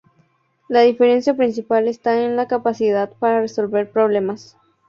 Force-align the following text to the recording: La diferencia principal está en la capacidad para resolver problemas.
La 0.67 0.81
diferencia 0.81 1.35
principal 1.37 1.87
está 1.87 2.23
en 2.25 2.35
la 2.35 2.47
capacidad 2.47 3.11
para 3.19 3.39
resolver 3.41 3.91
problemas. 3.91 4.57